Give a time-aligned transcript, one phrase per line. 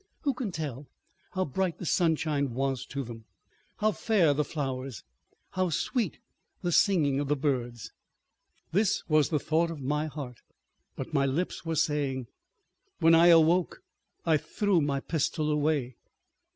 [0.21, 0.87] Who can tell
[1.33, 3.25] how bright the sunshine was to them,
[3.77, 5.03] how fair the flowers,
[5.51, 6.17] how sweet
[6.63, 7.91] the singing of the birds?...
[8.71, 10.39] This was the thought of my heart.
[10.95, 12.25] But my lips were saying,
[12.99, 13.83] "When I awoke
[14.25, 15.97] I threw my pistol away."